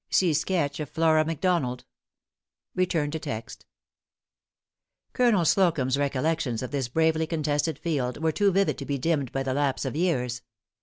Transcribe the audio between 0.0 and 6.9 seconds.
See sketch of Flora McDonald. Colonel Slocum's recollections of this